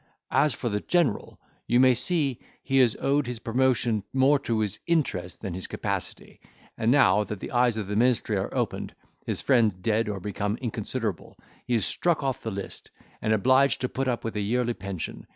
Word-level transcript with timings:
As 0.31 0.51
for 0.55 0.67
the 0.67 0.79
general, 0.79 1.39
you 1.67 1.79
may 1.79 1.93
see 1.93 2.39
he 2.63 2.79
has 2.79 2.97
owed 2.99 3.27
his 3.27 3.37
promotion 3.37 4.03
more 4.13 4.39
to 4.39 4.61
his 4.61 4.79
interest 4.87 5.41
than 5.41 5.53
his 5.53 5.67
capacity; 5.67 6.41
and, 6.75 6.89
now 6.89 7.23
that 7.23 7.39
the 7.39 7.51
eyes 7.51 7.77
of 7.77 7.85
the 7.85 7.95
ministry 7.95 8.35
are 8.35 8.51
opened, 8.51 8.95
his 9.27 9.41
friends 9.43 9.75
dead 9.75 10.09
or 10.09 10.19
become 10.19 10.57
inconsiderable, 10.57 11.37
he 11.67 11.75
is 11.75 11.85
struck 11.85 12.23
off 12.23 12.41
the 12.41 12.49
list, 12.49 12.89
and 13.21 13.31
obliged 13.31 13.79
to 13.81 13.89
put 13.89 14.07
up 14.07 14.23
with 14.23 14.35
a 14.35 14.41
yearly 14.41 14.73
pension. 14.73 15.27